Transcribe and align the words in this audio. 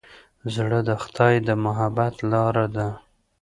زړه 0.53 0.79
د 0.89 0.91
خدای 1.03 1.35
د 1.47 1.49
محبت 1.65 2.15
لاره 2.31 2.65
ده. 2.75 2.87